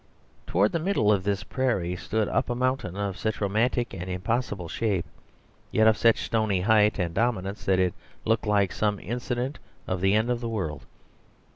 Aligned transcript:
Toward 0.47 0.71
the 0.71 0.79
middle 0.79 1.11
of 1.13 1.23
this 1.23 1.43
prairie 1.43 1.95
stood 1.95 2.27
up 2.27 2.49
a 2.49 2.55
mountain 2.55 2.97
of 2.97 3.17
such 3.19 3.39
romantic 3.39 3.93
and 3.93 4.09
impossible 4.09 4.67
shape, 4.67 5.05
yet 5.69 5.85
of 5.85 5.95
such 5.95 6.23
stony 6.23 6.61
height 6.61 6.97
and 6.97 7.13
dominance, 7.13 7.63
that 7.65 7.77
it 7.77 7.93
looked 8.25 8.47
like 8.47 8.71
some 8.71 8.99
incident 8.99 9.59
of 9.85 10.01
the 10.01 10.15
end 10.15 10.31
of 10.31 10.41
the 10.41 10.49
world. 10.49 10.87